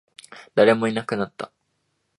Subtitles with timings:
[0.55, 1.51] 誰もいなくなった